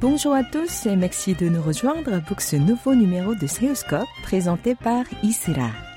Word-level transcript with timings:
Bonjour 0.00 0.32
à 0.32 0.42
tous 0.42 0.86
et 0.86 0.96
merci 0.96 1.34
de 1.34 1.50
nous 1.50 1.60
rejoindre 1.60 2.22
pour 2.24 2.40
ce 2.40 2.56
nouveau 2.56 2.94
numéro 2.94 3.34
de 3.34 3.46
Séoulscope 3.46 4.08
présenté 4.22 4.74
par 4.74 5.04
Isra. 5.22 5.91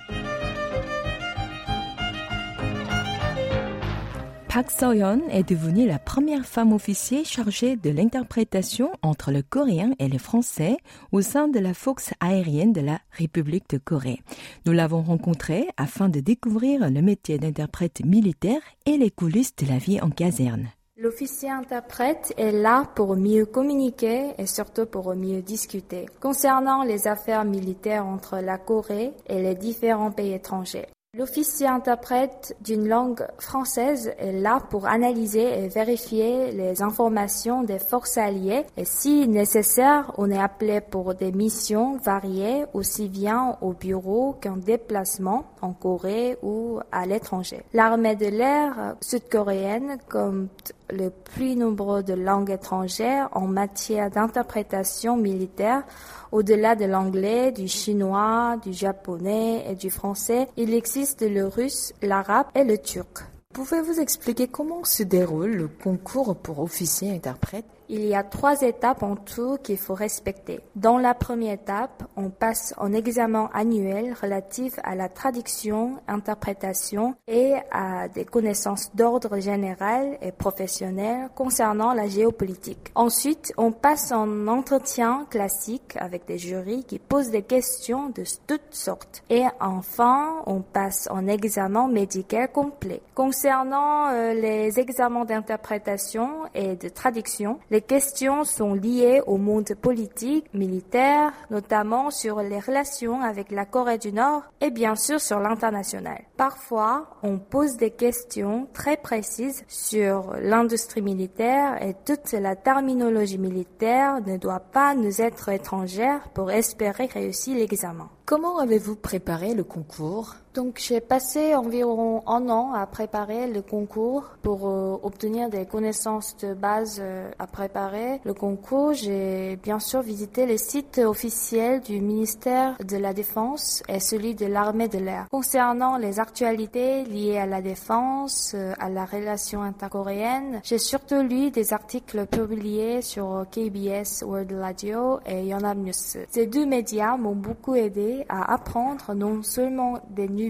Park 4.56 4.72
So-yeon 4.72 5.20
est 5.30 5.50
devenue 5.50 5.86
la 5.86 6.00
première 6.00 6.46
femme 6.46 6.71
officier 6.71 7.26
chargée 7.26 7.76
de 7.76 7.90
l'interprétation 7.90 8.89
entre 9.02 9.34
le 9.34 9.42
coréen 9.42 9.92
et 10.00 10.07
le 10.07 10.18
français 10.18 10.78
au 11.12 11.20
sein 11.20 11.50
de 11.50 11.60
la 11.60 11.74
force 11.74 12.14
aérienne 12.21 12.71
de 12.71 12.79
la 12.79 13.02
République 13.12 13.70
de 13.70 13.78
Corée. 13.78 14.21
Nous 14.65 14.71
l'avons 14.71 15.02
rencontrée 15.02 15.68
afin 15.76 16.07
de 16.07 16.21
découvrir 16.21 16.89
le 16.89 17.02
métier 17.02 17.38
d'interprète 17.38 18.06
militaire 18.06 18.62
et 18.86 18.96
les 18.96 19.12
coulisses 19.12 19.57
de 19.57 19.68
la 19.68 19.78
vie 19.78 20.00
en 20.00 20.10
caserne. 20.10 20.70
L'officier 20.96 21.50
interprète 21.50 22.34
est 22.37 22.54
là 22.54 22.86
pour 22.96 23.18
mieux 23.18 23.46
communiquer 23.46 24.36
et 24.37 24.46
surtout 24.46 24.86
pour 24.86 25.14
mieux 25.15 25.42
discuter 25.42 26.06
concernant 26.21 26.84
les 26.84 27.10
affaires 27.10 27.43
militaires 27.43 28.06
entre 28.06 28.37
la 28.37 28.57
Corée 28.57 29.12
et 29.28 29.42
les 29.42 29.56
différents 29.56 30.12
pays 30.12 30.32
étrangers. 30.32 30.87
L'officier 31.18 31.68
interprète 31.68 32.58
d'une 32.59 32.89
langue 32.89 33.25
française 33.39 34.14
est 34.17 34.33
là 34.33 34.59
pour 34.69 34.86
analyser 34.86 35.64
et 35.64 35.69
vérifier 35.69 36.52
les 36.52 36.81
informations 36.81 37.64
des 37.64 37.80
forces 37.80 38.17
alliées. 38.17 38.66
Et 38.75 38.83
si 38.83 39.25
nécessaire, 39.25 40.11
on 40.17 40.30
est 40.30 40.38
appelé 40.38 40.81
pour 40.81 41.16
des 41.16 41.31
missions 41.31 41.95
variées 42.03 42.66
aussi 42.73 43.08
bien 43.08 43.58
au 43.62 43.72
bureau 43.72 44.36
qu'en 44.44 44.58
déplacement 44.58 45.45
en 45.66 45.74
Corée 45.74 46.38
ou 46.42 46.80
à 46.92 47.06
l'étranger. 47.06 47.64
L'armée 47.74 48.16
de 48.16 48.28
l'air 48.28 48.96
sud-coréenne 49.02 49.98
compte 50.10 50.74
le 50.90 51.10
plus 51.10 51.56
nombreux 51.56 52.04
de 52.04 52.14
langues 52.14 52.52
étrangères 52.52 53.30
en 53.32 53.48
matière 53.48 54.12
d'interprétation 54.12 55.18
militaire 55.18 55.84
au-delà 56.32 56.76
de 56.76 56.86
l'anglais, 56.86 57.52
du 57.52 57.68
chinois, 57.68 58.58
du 58.64 58.74
japonais 58.74 59.66
et 59.70 59.76
du 59.76 59.90
français, 59.90 60.48
il 60.58 60.74
existe 60.74 61.22
le 61.22 61.48
russe, 61.48 61.94
l'arabe 62.02 62.48
et 62.56 62.64
le 62.64 62.78
turc. 62.78 63.24
Pouvez-vous 63.54 64.02
expliquer 64.02 64.48
comment 64.48 64.84
se 64.84 65.04
déroule 65.04 65.56
le 65.56 65.68
concours 65.70 66.36
pour 66.36 66.60
officier 66.60 67.10
interprète 67.12 67.66
il 67.89 68.05
y 68.05 68.16
a 68.16 68.23
trois 68.23 68.61
étapes 68.61 69.03
en 69.03 69.16
tout 69.16 69.58
qu'il 69.64 69.78
faut 69.78 69.94
respecter. 69.94 70.59
Dans 70.75 70.97
la 70.97 71.14
première 71.14 71.53
étape, 71.53 72.03
on 72.16 72.30
passe 72.30 72.73
en 72.78 72.94
examen 72.94 73.50
annuel 73.53 74.14
relatif 74.22 74.73
à 74.83 74.95
la 74.95 75.09
traduction, 75.09 75.97
interprétation 76.08 77.16
et 77.28 77.53
à 77.72 78.08
des 78.08 78.25
connaissances 78.25 78.95
d'ordre 78.95 79.39
général 79.39 80.17
et 80.22 80.31
professionnel 80.31 81.30
concernant 81.36 81.94
la 81.94 82.08
géopolitique. 82.08 82.91
Ensuite, 82.95 83.53
on 83.58 83.72
passe 83.72 84.11
en 84.11 84.47
entretien 84.47 85.25
classique 85.30 85.95
avec 85.97 86.25
des 86.25 86.38
jurys 86.38 86.83
qui 86.83 87.00
posent 87.00 87.30
des 87.30 87.44
questions 87.44 88.09
de 88.09 88.23
toutes 88.47 88.61
sortes. 88.73 89.23
Et 89.30 89.44
enfin, 89.59 90.41
on 90.45 90.61
passe 90.61 91.08
en 91.11 91.28
examen 91.28 91.88
médical 91.88 92.52
complet. 92.52 93.02
Concernant 93.13 94.09
euh, 94.09 94.33
les 94.33 94.80
examens 94.80 95.25
d'interprétation 95.25 96.45
et 96.53 96.75
de 96.75 96.89
traduction, 96.89 97.59
les 97.76 97.81
questions 97.81 98.45
sont 98.45 98.73
liées 98.73 99.22
au 99.28 99.36
monde 99.36 99.76
politique, 99.76 100.45
militaire, 100.54 101.34
notamment 101.50 102.09
sur 102.09 102.40
les 102.40 102.62
relations 102.62 103.20
avec 103.20 103.52
la 103.52 103.66
Corée 103.66 103.98
du 103.98 104.14
Nord 104.14 104.44
et 104.62 104.72
bien 104.72 104.96
sûr 104.96 105.19
sur 105.19 105.41
l'international. 105.41 106.24
Parfois, 106.38 107.09
on 107.22 107.38
pose 107.38 107.75
des 107.75 107.91
questions 107.91 108.69
très 108.72 108.96
précises 108.96 109.66
sur 109.68 110.36
l'industrie 110.41 111.02
militaire 111.02 111.84
et 111.84 111.96
toute 112.06 112.31
la 112.31 112.56
terminologie 112.56 113.38
militaire 113.38 114.22
ne 114.25 114.38
doit 114.38 114.62
pas 114.62 114.96
nous 114.96 115.19
être 115.19 115.50
étrangère 115.50 116.30
pour 116.34 116.52
espérer 116.52 117.07
réussir 117.07 117.57
l'examen. 117.57 118.09
Comment 118.25 118.58
avez-vous 118.58 118.96
préparé 118.96 119.53
le 119.53 119.63
concours? 119.63 120.36
Donc 120.56 120.80
j'ai 120.81 121.02
passé 121.02 121.53
environ 121.53 122.24
un 122.28 122.50
an 122.50 122.74
à 122.74 122.88
préparer 122.88 123.52
le 123.52 123.62
concours 123.62 124.31
pour 124.41 124.68
euh, 124.68 124.97
obtenir 125.03 125.50
des 125.50 125.66
connaissances 125.66 126.36
de 126.38 126.53
base 126.53 127.00
euh, 127.02 127.30
à 127.40 127.46
préparer 127.46 128.22
le 128.24 128.34
concours. 128.34 128.94
J'ai 128.94 129.58
bien 129.58 129.80
sûr 129.80 130.02
visité 130.02 130.46
les 130.46 130.58
sites 130.58 130.97
officiels 130.97 131.81
du 131.81 132.00
ministère 132.00 132.78
de 132.84 132.96
la 132.96 133.13
Défense 133.13 133.84
et 133.90 134.00
celui 134.00 134.34
de 134.34 134.46
l'armée 134.46 134.88
de 134.88 134.97
l'air. 134.97 135.28
Concernant 135.30 135.97
les 135.97 136.22
actualités 136.22 137.03
liées 137.03 137.38
à 137.38 137.46
la 137.46 137.62
défense, 137.62 138.53
euh, 138.56 138.74
à 138.80 138.90
la 138.90 139.03
relation 139.03 139.62
intercoréenne, 139.62 140.62
j'ai 140.63 140.80
surtout 140.80 141.22
lu 141.22 141.52
des 141.52 141.74
articles 141.74 142.25
publiés 142.28 143.02
sur 143.02 143.46
KBS 143.52 144.24
World 144.24 144.53
Radio 144.53 145.19
et 145.28 145.46
Yonhap 145.47 145.78
News. 145.78 145.92
Ces 145.94 146.47
deux 146.47 146.66
médias 146.66 147.18
m'ont 147.18 147.36
beaucoup 147.36 147.75
aidé 147.75 148.15
à 148.30 148.53
apprendre 148.53 149.14
non 149.14 149.44
seulement 149.44 150.00
des 150.09 150.30
news 150.30 150.46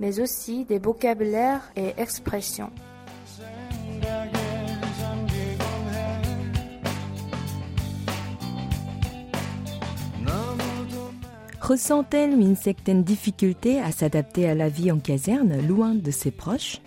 mais 0.00 0.20
aussi 0.20 0.64
des 0.64 0.78
vocabulaires 0.78 1.70
et 1.76 1.94
expressions. 1.98 2.70
Ressent-elle 11.60 12.32
une 12.32 12.56
certaine 12.56 13.02
difficulté 13.02 13.80
à 13.80 13.90
s'adapter 13.90 14.46
à 14.46 14.54
la 14.54 14.68
vie 14.68 14.92
en 14.92 14.98
caserne, 14.98 15.66
loin 15.66 15.94
de 15.94 16.10
ses 16.10 16.30
proches? 16.30 16.82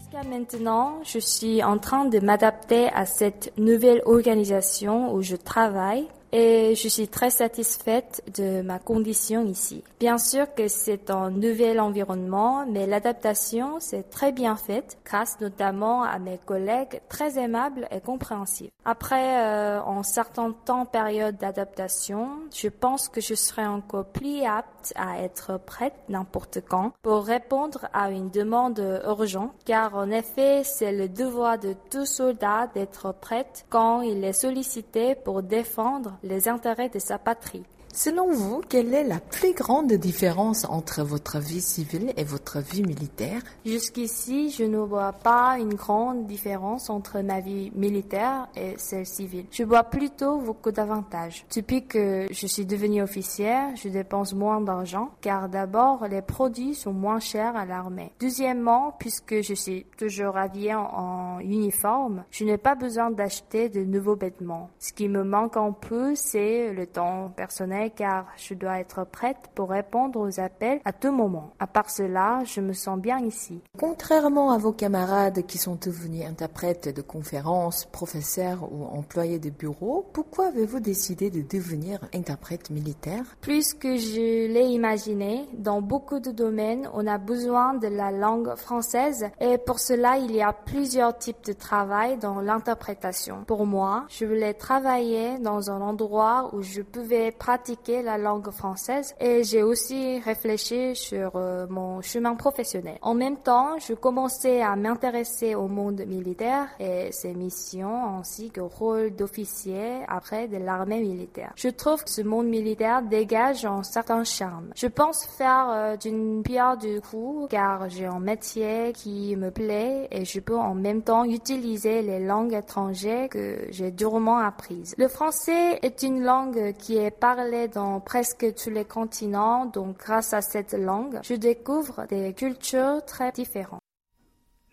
Jusqu'à 0.00 0.28
maintenant, 0.28 0.98
je 1.04 1.20
suis 1.20 1.62
en 1.62 1.78
train 1.78 2.06
de 2.06 2.18
m'adapter 2.18 2.88
à 2.88 3.06
cette 3.06 3.52
nouvelle 3.56 4.02
organisation 4.04 5.14
où 5.14 5.22
je 5.22 5.36
travaille 5.36 6.08
et 6.32 6.74
je 6.74 6.88
suis 6.88 7.08
très 7.08 7.30
satisfaite 7.30 8.22
de 8.36 8.62
ma 8.62 8.78
condition 8.78 9.44
ici. 9.44 9.84
Bien 10.00 10.18
sûr 10.18 10.52
que 10.54 10.66
c'est 10.66 11.10
un 11.10 11.30
nouvel 11.30 11.78
environnement, 11.78 12.64
mais 12.66 12.86
l'adaptation 12.86 13.80
s'est 13.80 14.04
très 14.04 14.32
bien 14.32 14.56
faite 14.56 14.98
grâce 15.04 15.40
notamment 15.40 16.02
à 16.02 16.18
mes 16.18 16.38
collègues 16.38 17.00
très 17.08 17.38
aimables 17.38 17.86
et 17.90 18.00
compréhensifs. 18.00 18.70
Après 18.84 19.44
euh, 19.44 19.82
un 19.82 20.02
certain 20.02 20.52
temps 20.52 20.86
période 20.86 21.36
d'adaptation, 21.36 22.30
je 22.52 22.68
pense 22.68 23.08
que 23.08 23.20
je 23.20 23.34
serai 23.34 23.66
encore 23.66 24.06
plus 24.06 24.44
apte 24.44 24.92
à 24.96 25.22
être 25.22 25.58
prête 25.58 25.94
n'importe 26.08 26.60
quand 26.66 26.92
pour 27.02 27.24
répondre 27.24 27.86
à 27.92 28.10
une 28.10 28.30
demande 28.30 28.82
urgente, 29.06 29.52
car 29.64 29.94
en 29.94 30.10
effet, 30.10 30.62
c'est 30.64 30.92
le 30.92 31.08
devoir 31.08 31.58
de 31.58 31.74
tout 31.90 32.06
soldat 32.06 32.68
d'être 32.74 33.12
prête 33.12 33.64
quand 33.68 34.00
il 34.00 34.24
est 34.24 34.32
sollicité 34.32 35.14
pour 35.14 35.42
défendre 35.42 36.18
les 36.22 36.48
intérêts 36.48 36.88
de 36.88 36.98
sa 36.98 37.18
patrie. 37.18 37.64
Selon 37.94 38.32
vous, 38.32 38.62
quelle 38.66 38.94
est 38.94 39.04
la 39.04 39.20
plus 39.20 39.52
grande 39.52 39.92
différence 39.92 40.64
entre 40.64 41.02
votre 41.02 41.38
vie 41.38 41.60
civile 41.60 42.14
et 42.16 42.24
votre 42.24 42.58
vie 42.58 42.82
militaire? 42.82 43.42
Jusqu'ici, 43.66 44.48
je 44.48 44.64
ne 44.64 44.78
vois 44.78 45.12
pas 45.12 45.58
une 45.58 45.74
grande 45.74 46.26
différence 46.26 46.88
entre 46.88 47.20
ma 47.20 47.40
vie 47.40 47.70
militaire 47.74 48.48
et 48.56 48.78
celle 48.78 49.04
civile. 49.04 49.44
Je 49.50 49.62
vois 49.62 49.82
plutôt 49.84 50.38
beaucoup 50.38 50.70
d'avantages. 50.70 51.44
Depuis 51.54 51.86
que 51.86 52.28
je 52.30 52.46
suis 52.46 52.64
devenue 52.64 53.02
officière, 53.02 53.76
je 53.76 53.90
dépense 53.90 54.32
moins 54.32 54.62
d'argent 54.62 55.10
car 55.20 55.50
d'abord, 55.50 56.06
les 56.08 56.22
produits 56.22 56.74
sont 56.74 56.94
moins 56.94 57.20
chers 57.20 57.54
à 57.56 57.66
l'armée. 57.66 58.10
Deuxièmement, 58.20 58.96
puisque 58.98 59.42
je 59.42 59.52
suis 59.52 59.84
toujours 59.98 60.38
habillée 60.38 60.74
en 60.74 61.40
uniforme, 61.40 62.24
je 62.30 62.44
n'ai 62.46 62.56
pas 62.56 62.74
besoin 62.74 63.10
d'acheter 63.10 63.68
de 63.68 63.84
nouveaux 63.84 64.16
vêtements. 64.16 64.70
Ce 64.78 64.94
qui 64.94 65.10
me 65.10 65.24
manque 65.24 65.58
un 65.58 65.72
peu, 65.72 66.14
c'est 66.14 66.72
le 66.72 66.86
temps 66.86 67.30
personnel 67.36 67.81
car 67.90 68.26
je 68.36 68.54
dois 68.54 68.80
être 68.80 69.04
prête 69.04 69.50
pour 69.54 69.70
répondre 69.70 70.20
aux 70.20 70.40
appels 70.40 70.80
à 70.84 70.92
tout 70.92 71.12
moment. 71.12 71.52
À 71.58 71.66
part 71.66 71.90
cela, 71.90 72.42
je 72.44 72.60
me 72.60 72.72
sens 72.72 72.98
bien 72.98 73.18
ici. 73.18 73.60
Contrairement 73.78 74.50
à 74.50 74.58
vos 74.58 74.72
camarades 74.72 75.46
qui 75.46 75.58
sont 75.58 75.78
devenus 75.80 76.24
interprètes 76.26 76.94
de 76.94 77.02
conférences, 77.02 77.86
professeurs 77.86 78.68
ou 78.72 78.84
employés 78.84 79.38
de 79.38 79.50
bureau, 79.50 80.06
pourquoi 80.12 80.46
avez-vous 80.46 80.80
décidé 80.80 81.30
de 81.30 81.42
devenir 81.42 82.00
interprète 82.14 82.70
militaire? 82.70 83.24
Plus 83.40 83.74
que 83.74 83.96
je 83.96 84.52
l'ai 84.52 84.66
imaginé, 84.66 85.48
dans 85.54 85.82
beaucoup 85.82 86.20
de 86.20 86.30
domaines, 86.30 86.88
on 86.94 87.06
a 87.06 87.18
besoin 87.18 87.74
de 87.74 87.88
la 87.88 88.10
langue 88.10 88.54
française 88.56 89.26
et 89.40 89.58
pour 89.58 89.78
cela, 89.78 90.18
il 90.18 90.32
y 90.32 90.42
a 90.42 90.52
plusieurs 90.52 91.16
types 91.16 91.44
de 91.44 91.52
travail 91.52 92.18
dans 92.18 92.40
l'interprétation. 92.40 93.44
Pour 93.46 93.66
moi, 93.66 94.04
je 94.08 94.24
voulais 94.24 94.54
travailler 94.54 95.38
dans 95.38 95.70
un 95.70 95.80
endroit 95.80 96.50
où 96.52 96.62
je 96.62 96.82
pouvais 96.82 97.32
pratiquer 97.32 97.71
la 98.02 98.18
langue 98.18 98.50
française 98.50 99.14
et 99.20 99.44
j'ai 99.44 99.62
aussi 99.62 100.18
réfléchi 100.20 100.94
sur 100.94 101.32
euh, 101.36 101.66
mon 101.68 102.02
chemin 102.02 102.34
professionnel. 102.34 102.98
En 103.02 103.14
même 103.14 103.36
temps, 103.36 103.78
je 103.78 103.94
commençais 103.94 104.62
à 104.62 104.76
m'intéresser 104.76 105.54
au 105.54 105.68
monde 105.68 106.02
militaire 106.06 106.68
et 106.78 107.10
ses 107.12 107.32
missions 107.34 108.18
ainsi 108.18 108.50
que 108.50 108.60
rôle 108.60 109.14
d'officier 109.14 110.02
après 110.08 110.48
de 110.48 110.58
l'armée 110.58 111.00
militaire. 111.00 111.52
Je 111.56 111.68
trouve 111.68 112.04
que 112.04 112.10
ce 112.10 112.22
monde 112.22 112.46
militaire 112.46 113.02
dégage 113.02 113.64
un 113.64 113.82
certain 113.82 114.24
charme. 114.24 114.70
Je 114.74 114.86
pense 114.86 115.24
faire 115.24 115.68
euh, 115.70 115.96
d'une 115.96 116.42
pierre 116.42 116.76
deux 116.76 117.00
coups 117.00 117.48
car 117.50 117.88
j'ai 117.88 118.06
un 118.06 118.20
métier 118.20 118.92
qui 118.94 119.34
me 119.36 119.50
plaît 119.50 120.08
et 120.10 120.24
je 120.24 120.40
peux 120.40 120.56
en 120.56 120.74
même 120.74 121.02
temps 121.02 121.24
utiliser 121.24 122.02
les 122.02 122.20
langues 122.20 122.54
étrangères 122.54 123.28
que 123.28 123.66
j'ai 123.70 123.90
durement 123.90 124.38
apprises. 124.38 124.94
Le 124.98 125.08
français 125.08 125.78
est 125.82 126.02
une 126.02 126.22
langue 126.22 126.74
qui 126.78 126.96
est 126.96 127.10
parlée 127.10 127.61
dans 127.68 128.00
presque 128.00 128.54
tous 128.54 128.70
les 128.70 128.84
continents, 128.84 129.66
donc 129.66 129.98
grâce 129.98 130.32
à 130.32 130.42
cette 130.42 130.72
langue, 130.72 131.18
je 131.22 131.34
découvre 131.34 132.06
des 132.08 132.32
cultures 132.34 133.04
très 133.04 133.32
différentes. 133.32 133.80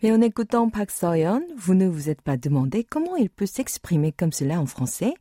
Mais 0.02 0.12
en 0.12 0.20
écoutant 0.20 0.70
Park 0.70 0.90
Soyeon, 0.90 1.42
vous 1.56 1.74
ne 1.74 1.86
vous 1.86 2.08
êtes 2.08 2.22
pas 2.22 2.36
demandé 2.36 2.84
comment 2.84 3.16
il 3.16 3.28
peut 3.28 3.46
s'exprimer 3.46 4.12
comme 4.12 4.32
cela 4.32 4.60
en 4.60 4.66
français. 4.66 5.14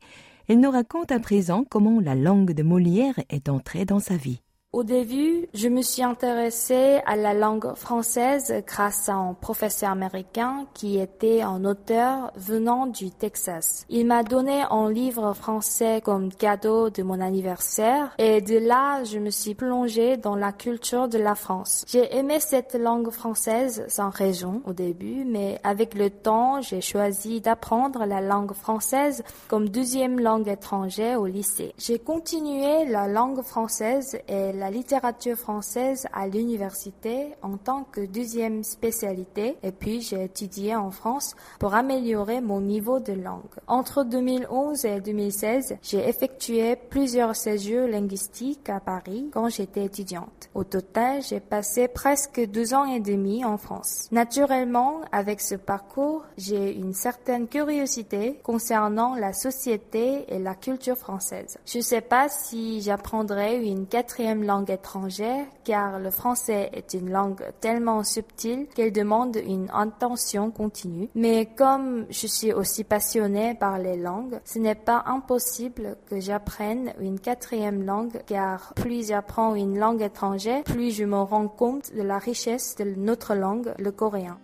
Il 0.48 0.60
nous 0.60 0.71
raconte 0.71 1.12
à 1.12 1.19
présent 1.19 1.66
comment 1.69 2.00
la 2.00 2.16
langue 2.16 2.54
de 2.54 2.63
Molière 2.63 3.19
est 3.30 3.50
entrée 3.50 3.86
dans 3.86 4.00
sa 4.00 4.15
vie. 4.15 4.42
Au 4.71 4.83
début, 4.83 5.48
je 5.56 5.68
me 5.68 5.81
suis 5.81 6.04
intéressée 6.04 7.00
à 7.07 7.16
la 7.16 7.33
langue 7.33 7.74
française 7.74 8.54
grâce 8.68 9.10
à 9.10 9.16
un 9.16 9.33
professeur 9.33 9.89
américain 9.89 10.68
qui 10.75 11.00
était 11.00 11.42
un 11.42 11.66
auteur 11.66 12.31
venant 12.36 12.86
du 12.86 13.10
Texas. 13.10 13.83
Il 13.89 14.06
m'a 14.06 14.21
donné 14.21 14.62
un 14.69 14.92
livre 14.92 15.33
français 15.33 16.01
comme 16.06 16.31
cadeau 16.31 16.92
de 16.92 17.01
mon 17.01 17.19
anniversaire 17.19 18.13
et 18.19 18.42
de 18.42 18.60
là, 18.60 19.04
je 19.06 19.18
me 19.18 19.31
suis 19.31 19.56
plongée 19.56 20.18
dans 20.18 20.36
la 20.36 20.51
culture 20.51 21.07
de 21.07 21.18
la 21.18 21.33
France. 21.33 21.83
J'ai 21.88 22.15
aimé 22.15 22.39
cette 22.39 22.75
langue 22.75 23.10
française 23.10 23.86
sans 23.88 24.12
raison 24.12 24.62
au 24.68 24.74
début, 24.74 25.25
mais 25.25 25.60
avec 25.63 25.95
le 25.95 26.12
temps, 26.12 26.62
j'ai 26.62 26.81
choisi 26.81 27.42
d'apprendre 27.42 28.06
la 28.06 28.22
langue 28.22 28.54
française 28.54 29.24
comme 29.48 29.68
deuxième 29.68 30.19
langue 30.19 30.48
étrangère 30.48 31.19
au 31.19 31.25
lycée. 31.25 31.74
J'ai 31.80 31.98
continué 31.98 32.86
la 32.86 33.07
langue 33.07 33.42
française 33.42 34.19
et 34.27 34.59
la 34.60 34.70
littérature 34.70 35.38
française 35.38 36.06
à 36.12 36.28
l'université 36.28 37.34
en 37.42 37.56
tant 37.58 37.86
que 37.86 38.02
deuxième 38.02 38.64
spécialité 38.64 39.56
et 39.64 39.72
puis 39.72 40.02
j'ai 40.02 40.26
étudié 40.26 40.76
en 40.76 40.92
France 40.92 41.36
pour 41.60 41.74
améliorer 41.74 42.42
mon 42.42 42.60
niveau 42.60 43.00
de 43.00 43.14
langue. 43.14 43.40
Entre 43.68 44.04
2011 44.04 44.84
et 44.86 45.00
2016, 45.00 45.78
j'ai 45.82 46.08
effectué 46.08 46.76
plusieurs 46.76 47.36
séjours 47.36 47.88
linguistiques 47.88 48.70
à 48.70 48.82
Paris 48.82 49.30
quand 49.32 49.48
j'étais 49.48 49.86
étudiante. 49.86 50.50
Au 50.54 50.66
total, 50.66 51.22
j'ai 51.22 51.40
passé 51.40 51.88
presque 51.88 52.42
deux 52.46 52.74
ans 52.74 52.86
et 52.86 53.00
demi 53.00 53.46
en 53.46 53.58
France. 53.58 54.10
Naturellement, 54.12 55.00
avec 55.14 55.40
ce 55.40 55.56
parcours, 55.56 56.26
j'ai 56.38 56.76
une 56.76 56.94
certaine 56.94 57.48
curiosité 57.48 58.40
concernant 58.44 59.16
la 59.16 59.32
société 59.32 60.26
et 60.28 60.40
la 60.40 60.56
culture 60.56 60.98
française. 60.98 61.58
Je 61.66 61.78
ne 61.78 61.84
sais 61.84 62.02
pas 62.02 62.28
si 62.28 62.82
j'apprendrai 62.82 63.64
une 63.64 63.88
quatrième 63.88 64.44
langue 64.44 64.49
étrangère 64.68 65.46
car 65.63 66.00
le 66.00 66.10
français 66.10 66.69
est 66.74 66.94
une 66.94 67.12
langue 67.12 67.44
tellement 67.62 68.04
subtile 68.04 68.68
qu'elle 68.75 68.92
demande 68.92 69.38
une 69.38 69.69
attention 69.74 70.51
continue. 70.51 71.10
Mais 71.16 71.48
comme 71.57 72.06
je 72.10 72.28
suis 72.28 72.54
aussi 72.54 72.84
passionnée 72.84 73.56
par 73.56 73.78
les 73.78 73.98
langues, 73.98 74.40
ce 74.46 74.60
n'est 74.60 74.75
pas 74.75 75.04
impossible 75.06 75.98
que 76.10 76.19
j'apprenne 76.19 76.94
une 77.00 77.19
quatrième 77.19 77.86
langue 77.86 78.22
car 78.25 78.74
plus 78.75 79.07
j'apprends 79.07 79.56
une 79.56 79.78
langue 79.78 80.01
étrangère, 80.01 80.63
plus 80.63 80.92
je 80.92 81.06
me 81.06 81.19
rends 81.22 81.48
compte 81.48 81.94
de 81.94 82.01
la 82.01 82.18
richesse 82.18 82.75
de 82.78 82.86
notre 82.98 83.36
langue, 83.36 83.74
le 83.78 83.92
coréen. 83.92 84.40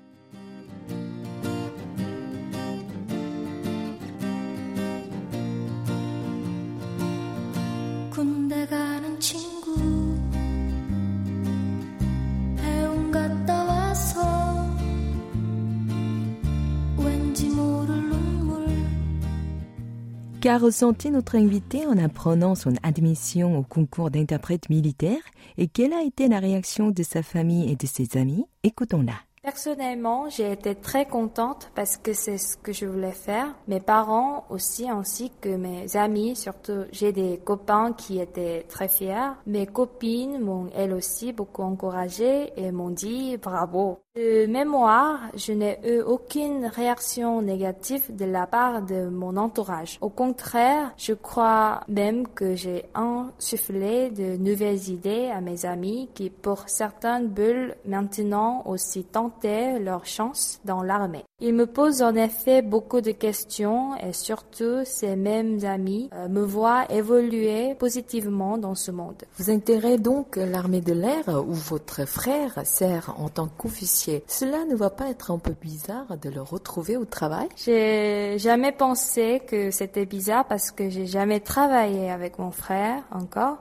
Qu'a 20.45 20.59
ressenti 20.59 21.09
notre 21.09 21.37
invité 21.37 21.87
en 21.87 21.97
apprenant 21.97 22.53
son 22.53 22.73
admission 22.83 23.57
au 23.57 23.63
concours 23.63 24.11
d'interprète 24.11 24.69
militaire 24.69 25.17
et 25.57 25.67
quelle 25.67 25.91
a 25.91 26.03
été 26.03 26.27
la 26.27 26.37
réaction 26.37 26.91
de 26.91 27.01
sa 27.01 27.23
famille 27.23 27.71
et 27.71 27.75
de 27.75 27.87
ses 27.87 28.15
amis 28.15 28.45
Écoutons-la. 28.61 29.13
Personnellement, 29.41 30.29
j'ai 30.29 30.51
été 30.51 30.75
très 30.75 31.07
contente 31.07 31.71
parce 31.73 31.97
que 31.97 32.13
c'est 32.13 32.37
ce 32.37 32.57
que 32.57 32.73
je 32.73 32.85
voulais 32.85 33.11
faire. 33.11 33.55
Mes 33.67 33.79
parents 33.79 34.45
aussi, 34.51 34.87
ainsi 34.87 35.31
que 35.41 35.49
mes 35.49 35.97
amis, 35.97 36.35
surtout 36.35 36.83
j'ai 36.91 37.11
des 37.11 37.39
copains 37.43 37.93
qui 37.93 38.19
étaient 38.19 38.67
très 38.69 38.87
fiers. 38.87 39.31
Mes 39.47 39.65
copines 39.65 40.37
m'ont 40.37 40.69
elles 40.75 40.93
aussi 40.93 41.33
beaucoup 41.33 41.63
encouragée 41.63 42.53
et 42.55 42.71
m'ont 42.71 42.91
dit 42.91 43.37
bravo. 43.37 44.04
De 44.15 44.45
mémoire, 44.45 45.19
je 45.35 45.51
n'ai 45.51 45.77
eu 45.83 45.99
aucune 45.99 46.67
réaction 46.67 47.41
négative 47.41 48.15
de 48.15 48.23
la 48.23 48.47
part 48.47 48.81
de 48.81 49.09
mon 49.09 49.35
entourage. 49.35 49.97
Au 49.99 50.07
contraire, 50.07 50.93
je 50.95 51.11
crois 51.11 51.81
même 51.89 52.25
que 52.29 52.55
j'ai 52.55 52.85
insufflé 52.93 54.11
de 54.11 54.37
nouvelles 54.37 54.87
idées 54.87 55.29
à 55.33 55.41
mes 55.41 55.65
amis 55.65 56.09
qui, 56.13 56.29
pour 56.29 56.69
certaines 56.69 57.27
bulles, 57.27 57.75
maintenant 57.85 58.63
aussi 58.65 59.03
tentaient 59.03 59.79
leur 59.79 60.05
chance 60.05 60.61
dans 60.63 60.81
l'armée. 60.81 61.25
Ils 61.47 61.53
me 61.53 61.67
posent 61.67 62.01
en 62.01 62.15
effet 62.15 62.63
beaucoup 62.63 63.01
de 63.01 63.11
questions 63.11 63.95
et 63.97 64.13
surtout 64.13 64.79
ces 64.83 65.15
mêmes 65.15 65.63
amis 65.63 66.09
euh, 66.15 66.27
me 66.27 66.41
voient 66.41 66.91
évoluer 66.91 67.75
positivement 67.75 68.57
dans 68.57 68.73
ce 68.73 68.89
monde. 68.89 69.21
Vous 69.37 69.51
intégrez 69.51 69.99
donc 69.99 70.37
l'armée 70.37 70.81
de 70.81 70.93
l'air 70.93 71.27
où 71.47 71.53
votre 71.53 72.07
frère 72.07 72.59
sert 72.63 73.13
en 73.19 73.29
tant 73.29 73.47
qu'officier? 73.47 74.23
Cela 74.25 74.65
ne 74.65 74.75
va 74.75 74.89
pas 74.89 75.07
être 75.11 75.29
un 75.29 75.37
peu 75.37 75.53
bizarre 75.61 76.17
de 76.19 76.31
le 76.31 76.41
retrouver 76.41 76.97
au 76.97 77.05
travail? 77.05 77.47
J'ai 77.55 78.39
jamais 78.39 78.71
pensé 78.71 79.39
que 79.47 79.69
c'était 79.69 80.07
bizarre 80.07 80.47
parce 80.47 80.71
que 80.71 80.89
j'ai 80.89 81.05
jamais 81.05 81.41
travaillé 81.41 82.09
avec 82.09 82.39
mon 82.39 82.49
frère 82.49 83.03
encore. 83.11 83.59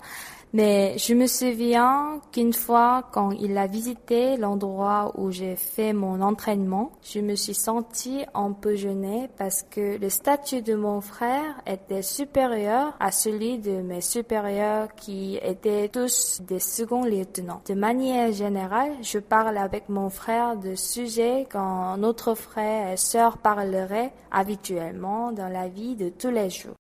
Mais 0.54 0.96
je 0.98 1.14
me 1.14 1.26
souviens 1.26 2.20
qu'une 2.30 2.52
fois, 2.52 3.08
quand 3.10 3.32
il 3.32 3.58
a 3.58 3.66
visité 3.66 4.36
l'endroit 4.36 5.12
où 5.16 5.32
j'ai 5.32 5.56
fait 5.56 5.92
mon 5.92 6.20
entraînement, 6.20 6.92
je 7.02 7.18
me 7.18 7.34
suis 7.34 7.54
sentie 7.54 8.24
un 8.34 8.52
peu 8.52 8.76
parce 9.36 9.64
que 9.64 9.98
le 9.98 10.08
statut 10.08 10.62
de 10.62 10.76
mon 10.76 11.00
frère 11.00 11.60
était 11.66 12.02
supérieur 12.02 12.94
à 13.00 13.10
celui 13.10 13.58
de 13.58 13.82
mes 13.82 14.00
supérieurs 14.00 14.94
qui 14.94 15.40
étaient 15.42 15.88
tous 15.88 16.40
des 16.42 16.60
seconds 16.60 17.04
lieutenants. 17.04 17.62
De 17.66 17.74
manière 17.74 18.30
générale, 18.30 18.92
je 19.02 19.18
parle 19.18 19.58
avec 19.58 19.88
mon 19.88 20.08
frère 20.08 20.56
de 20.56 20.76
sujets 20.76 21.48
qu'un 21.50 22.00
autre 22.04 22.36
frère 22.36 22.92
et 22.92 22.96
sœur 22.96 23.38
parleraient 23.38 24.12
habituellement 24.30 25.32
dans 25.32 25.48
la 25.48 25.66
vie 25.66 25.96
de 25.96 26.10
tous 26.10 26.30
les 26.30 26.50
jours. 26.50 26.76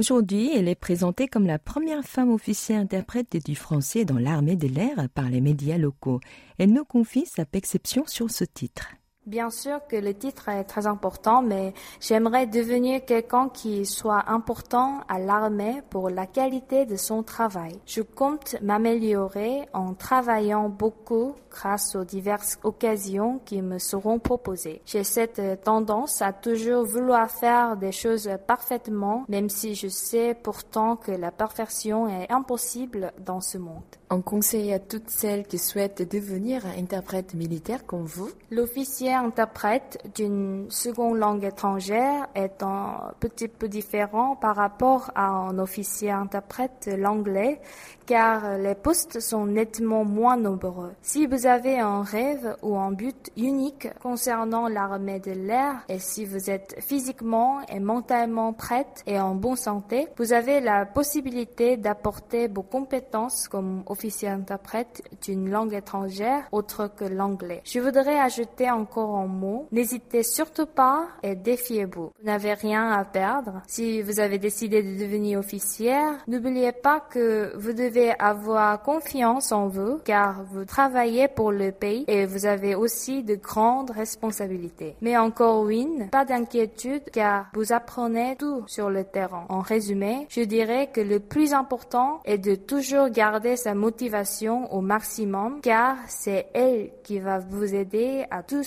Aujourd'hui, 0.00 0.50
elle 0.56 0.66
est 0.66 0.74
présentée 0.74 1.28
comme 1.28 1.46
la 1.46 1.58
première 1.58 2.04
femme 2.04 2.32
officière 2.32 2.80
interprète 2.80 3.36
du 3.44 3.54
français 3.54 4.06
dans 4.06 4.16
l'armée 4.16 4.56
de 4.56 4.66
l'air 4.66 5.10
par 5.14 5.28
les 5.28 5.42
médias 5.42 5.76
locaux. 5.76 6.20
Elle 6.56 6.72
nous 6.72 6.86
confie 6.86 7.26
sa 7.26 7.44
perception 7.44 8.06
sur 8.06 8.30
ce 8.30 8.44
titre. 8.44 8.94
Bien 9.30 9.48
sûr 9.50 9.78
que 9.88 9.94
le 9.94 10.12
titre 10.12 10.48
est 10.48 10.64
très 10.64 10.88
important, 10.88 11.40
mais 11.40 11.72
j'aimerais 12.00 12.48
devenir 12.48 13.04
quelqu'un 13.04 13.48
qui 13.48 13.86
soit 13.86 14.24
important 14.28 15.02
à 15.08 15.20
l'armée 15.20 15.82
pour 15.88 16.10
la 16.10 16.26
qualité 16.26 16.84
de 16.84 16.96
son 16.96 17.22
travail. 17.22 17.78
Je 17.86 18.02
compte 18.02 18.56
m'améliorer 18.60 19.68
en 19.72 19.94
travaillant 19.94 20.68
beaucoup 20.68 21.36
grâce 21.48 21.94
aux 21.94 22.02
diverses 22.02 22.58
occasions 22.64 23.40
qui 23.44 23.62
me 23.62 23.78
seront 23.78 24.18
proposées. 24.18 24.82
J'ai 24.84 25.04
cette 25.04 25.62
tendance 25.62 26.22
à 26.22 26.32
toujours 26.32 26.84
vouloir 26.84 27.30
faire 27.30 27.76
des 27.76 27.92
choses 27.92 28.28
parfaitement, 28.48 29.24
même 29.28 29.48
si 29.48 29.76
je 29.76 29.86
sais 29.86 30.34
pourtant 30.34 30.96
que 30.96 31.12
la 31.12 31.30
perfection 31.30 32.08
est 32.08 32.32
impossible 32.32 33.12
dans 33.24 33.40
ce 33.40 33.58
monde. 33.58 33.82
Un 34.10 34.22
conseil 34.22 34.72
à 34.72 34.80
toutes 34.80 35.08
celles 35.08 35.46
qui 35.46 35.58
souhaitent 35.58 36.10
devenir 36.10 36.64
interprète 36.76 37.34
militaire 37.34 37.86
comme 37.86 38.06
vous 38.06 38.30
L'officier 38.50 39.12
interprète 39.20 39.98
d'une 40.14 40.70
seconde 40.70 41.18
langue 41.18 41.44
étrangère 41.44 42.28
est 42.34 42.62
un 42.62 43.12
petit 43.20 43.48
peu 43.48 43.68
différent 43.68 44.36
par 44.36 44.56
rapport 44.56 45.10
à 45.14 45.26
un 45.26 45.58
officier 45.58 46.10
interprète 46.10 46.90
l'anglais 46.98 47.60
car 48.06 48.58
les 48.58 48.74
postes 48.74 49.20
sont 49.20 49.46
nettement 49.46 50.04
moins 50.04 50.36
nombreux. 50.36 50.92
Si 51.00 51.26
vous 51.26 51.46
avez 51.46 51.78
un 51.78 52.02
rêve 52.02 52.56
ou 52.60 52.76
un 52.76 52.90
but 52.90 53.30
unique 53.36 53.88
concernant 54.02 54.66
l'armée 54.66 55.20
de 55.20 55.30
l'air 55.30 55.84
et 55.88 56.00
si 56.00 56.24
vous 56.24 56.50
êtes 56.50 56.74
physiquement 56.80 57.60
et 57.68 57.78
mentalement 57.78 58.52
prête 58.52 59.04
et 59.06 59.20
en 59.20 59.36
bonne 59.36 59.54
santé, 59.54 60.08
vous 60.18 60.32
avez 60.32 60.60
la 60.60 60.86
possibilité 60.86 61.76
d'apporter 61.76 62.48
vos 62.48 62.62
compétences 62.62 63.46
comme 63.46 63.84
officier 63.86 64.28
interprète 64.28 65.02
d'une 65.22 65.48
langue 65.48 65.74
étrangère 65.74 66.48
autre 66.50 66.90
que 66.94 67.04
l'anglais. 67.04 67.62
Je 67.64 67.78
voudrais 67.78 68.18
ajouter 68.18 68.70
encore 68.70 69.09
un 69.16 69.26
mot. 69.26 69.66
N'hésitez 69.72 70.22
surtout 70.22 70.66
pas 70.66 71.08
et 71.22 71.34
défiez-vous. 71.34 72.10
Vous 72.18 72.26
n'avez 72.26 72.54
rien 72.54 72.90
à 72.90 73.04
perdre. 73.04 73.62
Si 73.66 74.02
vous 74.02 74.20
avez 74.20 74.38
décidé 74.38 74.82
de 74.82 74.98
devenir 74.98 75.38
officière, 75.38 76.14
n'oubliez 76.26 76.72
pas 76.72 77.00
que 77.00 77.56
vous 77.56 77.72
devez 77.72 78.12
avoir 78.18 78.82
confiance 78.82 79.52
en 79.52 79.68
vous 79.68 79.98
car 80.04 80.42
vous 80.44 80.64
travaillez 80.64 81.28
pour 81.28 81.52
le 81.52 81.72
pays 81.72 82.04
et 82.08 82.26
vous 82.26 82.46
avez 82.46 82.74
aussi 82.74 83.22
de 83.22 83.34
grandes 83.34 83.90
responsabilités. 83.90 84.96
Mais 85.00 85.16
encore 85.16 85.68
une, 85.68 86.08
pas 86.10 86.24
d'inquiétude 86.24 87.04
car 87.12 87.46
vous 87.54 87.72
apprenez 87.72 88.36
tout 88.36 88.64
sur 88.66 88.90
le 88.90 89.04
terrain. 89.04 89.46
En 89.48 89.60
résumé, 89.60 90.26
je 90.28 90.42
dirais 90.42 90.90
que 90.92 91.00
le 91.00 91.20
plus 91.20 91.52
important 91.52 92.20
est 92.24 92.38
de 92.38 92.54
toujours 92.54 93.08
garder 93.08 93.56
sa 93.56 93.74
motivation 93.74 94.72
au 94.72 94.80
maximum 94.80 95.60
car 95.60 95.96
c'est 96.08 96.46
elle 96.54 96.90
qui 97.04 97.18
va 97.18 97.38
vous 97.38 97.74
aider 97.74 98.24
à 98.30 98.42
tout 98.42 98.62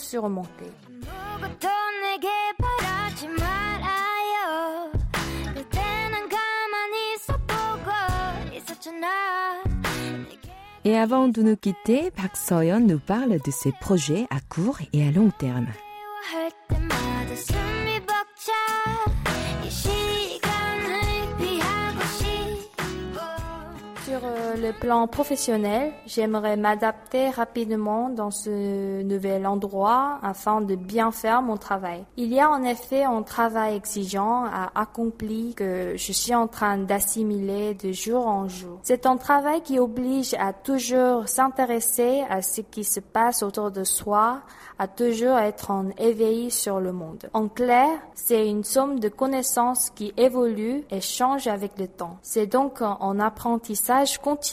Et 10.85 10.97
avant 10.97 11.29
de 11.29 11.41
nous 11.41 11.55
quitter, 11.55 12.11
Park 12.11 12.35
Soyeon 12.35 12.81
nous 12.81 12.99
parle 12.99 13.39
de 13.39 13.51
ses 13.51 13.71
projets 13.71 14.25
à 14.29 14.39
court 14.41 14.79
et 14.91 15.07
à 15.07 15.11
long 15.11 15.29
terme. 15.29 15.67
Le 24.63 24.71
plan 24.71 25.07
professionnel, 25.07 25.91
j'aimerais 26.05 26.55
m'adapter 26.55 27.29
rapidement 27.29 28.07
dans 28.07 28.31
ce 28.31 29.01
nouvel 29.03 29.45
endroit 29.45 30.19
afin 30.23 30.61
de 30.61 30.75
bien 30.75 31.11
faire 31.11 31.41
mon 31.41 31.57
travail. 31.57 32.05
Il 32.15 32.33
y 32.33 32.39
a 32.39 32.49
en 32.49 32.63
effet 32.63 33.03
un 33.03 33.23
travail 33.23 33.75
exigeant 33.75 34.45
à 34.45 34.71
accomplir 34.73 35.55
que 35.55 35.95
je 35.97 36.11
suis 36.13 36.33
en 36.33 36.47
train 36.47 36.77
d'assimiler 36.77 37.73
de 37.73 37.91
jour 37.91 38.25
en 38.25 38.47
jour. 38.47 38.79
C'est 38.83 39.05
un 39.05 39.17
travail 39.17 39.61
qui 39.61 39.79
oblige 39.79 40.33
à 40.35 40.53
toujours 40.53 41.27
s'intéresser 41.27 42.23
à 42.29 42.41
ce 42.41 42.61
qui 42.61 42.85
se 42.85 43.01
passe 43.01 43.43
autour 43.43 43.69
de 43.69 43.83
soi, 43.83 44.43
à 44.79 44.87
toujours 44.87 45.39
être 45.39 45.71
en 45.71 45.89
éveil 45.97 46.51
sur 46.51 46.79
le 46.79 46.93
monde. 46.93 47.29
En 47.33 47.49
clair, 47.49 47.89
c'est 48.15 48.47
une 48.47 48.63
somme 48.63 49.01
de 49.01 49.09
connaissances 49.09 49.89
qui 49.89 50.13
évolue 50.15 50.85
et 50.89 51.01
change 51.01 51.47
avec 51.47 51.77
le 51.77 51.89
temps. 51.89 52.17
C'est 52.21 52.47
donc 52.47 52.81
un 52.81 53.19
apprentissage 53.19 54.19
continu 54.19 54.52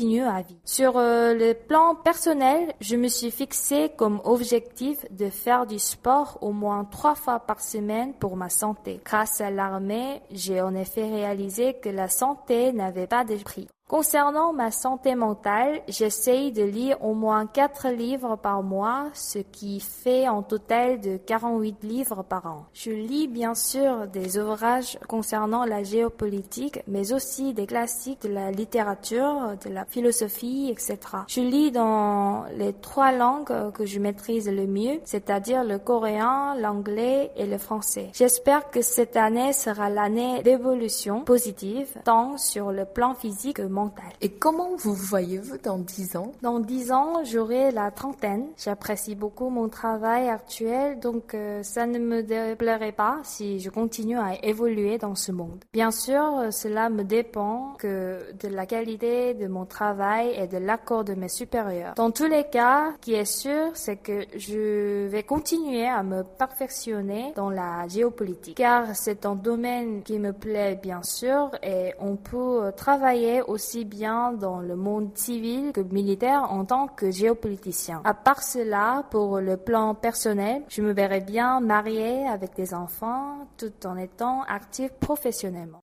Sur 0.65 0.97
euh, 0.97 1.35
le 1.35 1.55
plan 1.55 1.95
personnel, 1.95 2.73
je 2.81 2.97
me 2.97 3.09
suis 3.09 3.31
fixé 3.31 3.91
comme 3.97 4.21
objectif 4.25 5.05
de 5.11 5.29
faire 5.29 5.67
du 5.67 5.79
sport 5.79 6.39
au 6.41 6.53
moins 6.53 6.85
trois 6.85 7.15
fois 7.15 7.41
par 7.41 7.61
semaine 7.61 8.15
pour 8.15 8.37
ma 8.37 8.49
santé. 8.49 9.01
Grâce 9.05 9.41
à 9.41 9.51
l'armée, 9.51 10.23
j'ai 10.31 10.61
en 10.61 10.75
effet 10.75 11.09
réalisé 11.09 11.75
que 11.75 11.89
la 11.89 12.09
santé 12.09 12.73
n'avait 12.73 13.07
pas 13.07 13.25
de 13.25 13.37
prix. 13.37 13.69
Concernant 13.91 14.53
ma 14.53 14.71
santé 14.71 15.17
mentale, 15.17 15.83
j'essaye 15.89 16.53
de 16.53 16.63
lire 16.63 17.05
au 17.05 17.13
moins 17.13 17.45
4 17.47 17.89
livres 17.89 18.37
par 18.37 18.63
mois, 18.63 19.09
ce 19.15 19.41
qui 19.41 19.81
fait 19.81 20.29
en 20.29 20.45
total 20.45 21.01
de 21.01 21.17
48 21.17 21.83
livres 21.83 22.23
par 22.23 22.47
an. 22.47 22.67
Je 22.73 22.93
lis 22.93 23.27
bien 23.27 23.57
sûr 23.57 24.07
des 24.07 24.39
ouvrages 24.39 24.97
concernant 25.09 25.65
la 25.65 25.83
géopolitique, 25.83 26.85
mais 26.87 27.13
aussi 27.13 27.53
des 27.53 27.67
classiques 27.67 28.23
de 28.23 28.29
la 28.29 28.53
littérature, 28.53 29.57
de 29.67 29.71
la 29.71 29.85
philosophie, 29.85 30.69
etc. 30.71 30.97
Je 31.27 31.41
lis 31.41 31.73
dans 31.73 32.45
les 32.57 32.73
trois 32.73 33.11
langues 33.11 33.73
que 33.73 33.87
je 33.87 33.99
maîtrise 33.99 34.49
le 34.49 34.69
mieux, 34.69 35.01
c'est-à-dire 35.03 35.65
le 35.65 35.79
coréen, 35.79 36.55
l'anglais 36.61 37.33
et 37.35 37.45
le 37.45 37.59
français. 37.59 38.11
J'espère 38.13 38.71
que 38.71 38.83
cette 38.83 39.17
année 39.17 39.53
sera 39.53 39.91
l'année 39.91 40.45
d'évolution 40.45 41.23
positive, 41.23 41.89
tant 42.05 42.39
sur 42.39 42.71
le 42.71 42.85
plan 42.85 43.15
physique 43.15 43.57
que 43.57 43.80
et 44.21 44.31
comment 44.31 44.77
vous 44.77 44.95
voyez-vous 44.95 45.59
dans 45.59 45.79
dix 45.79 46.17
ans? 46.17 46.33
Dans 46.43 46.61
dix 46.61 46.93
ans, 46.93 47.25
j'aurai 47.25 47.71
la 47.71 47.91
trentaine. 47.91 48.47
J'apprécie 48.57 49.15
beaucoup 49.15 49.49
mon 49.49 49.69
travail 49.69 50.29
actuel, 50.29 51.01
donc 51.01 51.35
euh, 51.35 51.63
ça 51.63 51.87
ne 51.87 51.99
me 51.99 52.23
déplairait 52.23 52.93
pas 52.93 53.19
si 53.23 53.61
je 53.61 53.71
continue 53.71 54.19
à 54.19 54.43
évoluer 54.45 54.99
dans 54.99 55.15
ce 55.15 55.33
monde. 55.33 55.65
Bien 55.73 55.91
sûr, 55.91 56.23
euh, 56.39 56.51
cela 56.51 56.89
me 56.89 57.05
dépend 57.05 57.75
que 57.79 58.19
de 58.43 58.49
la 58.49 58.67
qualité 58.67 59.35
de 59.35 59.47
mon 59.47 59.65
travail 59.65 60.35
et 60.37 60.47
de 60.47 60.59
l'accord 60.59 61.05
de 61.05 61.15
mes 61.15 61.29
supérieurs. 61.29 61.95
Dans 61.95 62.11
tous 62.11 62.27
les 62.27 62.45
cas, 62.45 62.93
ce 62.95 62.99
qui 63.01 63.15
est 63.15 63.25
sûr, 63.25 63.71
c'est 63.75 63.97
que 63.97 64.25
je 64.37 65.07
vais 65.07 65.23
continuer 65.23 65.87
à 65.87 66.03
me 66.03 66.23
perfectionner 66.23 67.33
dans 67.37 67.51
la 67.51 67.89
géopolitique, 67.89 68.57
car 68.57 68.95
c'est 68.95 69.25
un 69.25 69.35
domaine 69.35 70.03
qui 70.03 70.19
me 70.19 70.33
plaît 70.33 70.79
bien 70.81 71.03
sûr 71.03 71.51
et 71.63 71.95
on 71.99 72.17
peut 72.17 72.73
travailler 72.77 73.43
aussi 73.43 73.61
aussi 73.71 73.85
bien 73.85 74.33
dans 74.33 74.59
le 74.59 74.75
monde 74.75 75.17
civil 75.17 75.71
que 75.73 75.81
militaire 75.81 76.51
en 76.51 76.65
tant 76.65 76.89
que 76.89 77.13
géopoliticien. 77.13 78.03
À 78.05 78.15
part 78.15 78.43
cela, 78.43 79.05
pour 79.13 79.39
le 79.39 79.57
plan 79.57 79.95
personnel, 79.95 80.65
je 80.69 80.83
me 80.83 80.93
verrais 80.93 81.21
bien 81.21 81.61
mariée 81.61 82.27
avec 82.27 82.57
des 82.57 82.75
enfants 82.75 83.47
tout 83.59 83.87
en 83.87 83.97
étant 83.97 84.43
active 84.49 84.91
professionnellement. 84.99 85.81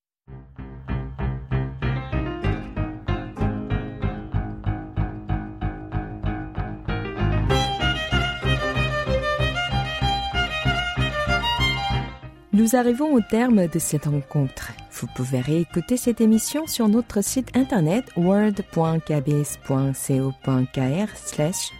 Nous 12.57 12.75
arrivons 12.75 13.13
au 13.13 13.21
terme 13.21 13.67
de 13.67 13.77
cette 13.77 14.05
rencontre. 14.05 14.71
Vous 14.91 15.05
pouvez 15.15 15.41
réécouter 15.41 15.95
cette 15.95 16.21
émission 16.21 16.65
sur 16.65 16.89
notre 16.89 17.23
site 17.23 17.55
internet 17.55 18.05
word.kbs.co.kr 18.17 18.97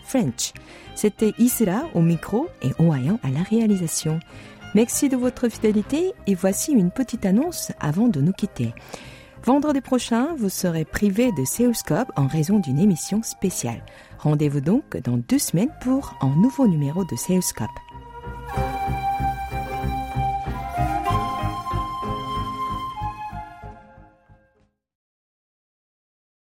French. 0.05 0.53
C'était 0.93 1.33
Isra 1.39 1.81
au 1.95 2.01
micro 2.01 2.47
et 2.61 2.79
Oayan 2.79 3.19
à 3.23 3.29
la 3.29 3.41
réalisation. 3.41 4.19
Merci 4.75 5.09
de 5.09 5.17
votre 5.17 5.49
fidélité 5.49 6.13
et 6.27 6.35
voici 6.35 6.73
une 6.73 6.91
petite 6.91 7.25
annonce 7.25 7.71
avant 7.79 8.07
de 8.07 8.21
nous 8.21 8.33
quitter. 8.33 8.75
Vendredi 9.43 9.81
prochain, 9.81 10.35
vous 10.37 10.49
serez 10.49 10.85
privé 10.85 11.31
de 11.31 11.43
Seoscope 11.43 12.11
en 12.15 12.27
raison 12.27 12.59
d'une 12.59 12.77
émission 12.77 13.23
spéciale. 13.23 13.83
Rendez-vous 14.19 14.61
donc 14.61 14.95
dans 14.97 15.17
deux 15.17 15.39
semaines 15.39 15.73
pour 15.81 16.15
un 16.21 16.35
nouveau 16.39 16.67
numéro 16.67 17.03
de 17.03 17.15
Seoscope. 17.15 17.67